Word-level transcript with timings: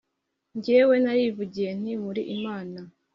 jyewe 0.63 0.95
narivugiye 1.03 1.69
nti 1.79 1.93
'muri 2.03 2.21
imana 2.35 2.79